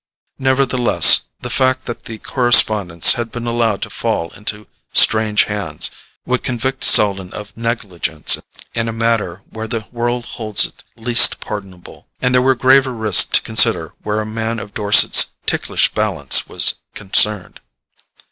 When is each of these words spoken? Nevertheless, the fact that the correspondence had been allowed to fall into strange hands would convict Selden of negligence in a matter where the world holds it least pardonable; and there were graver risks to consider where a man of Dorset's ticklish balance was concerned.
Nevertheless, 0.39 1.25
the 1.41 1.49
fact 1.51 1.85
that 1.85 2.05
the 2.05 2.17
correspondence 2.17 3.13
had 3.13 3.31
been 3.31 3.45
allowed 3.45 3.83
to 3.83 3.91
fall 3.91 4.31
into 4.31 4.65
strange 4.93 5.43
hands 5.43 5.91
would 6.25 6.41
convict 6.41 6.83
Selden 6.83 7.31
of 7.33 7.55
negligence 7.55 8.41
in 8.73 8.87
a 8.87 8.91
matter 8.93 9.43
where 9.51 9.67
the 9.67 9.85
world 9.91 10.25
holds 10.25 10.65
it 10.65 10.83
least 10.95 11.39
pardonable; 11.39 12.07
and 12.19 12.33
there 12.33 12.41
were 12.41 12.55
graver 12.55 12.95
risks 12.95 13.27
to 13.29 13.41
consider 13.43 13.93
where 14.01 14.21
a 14.21 14.25
man 14.25 14.57
of 14.57 14.73
Dorset's 14.73 15.33
ticklish 15.45 15.93
balance 15.93 16.47
was 16.47 16.79
concerned. 16.95 17.59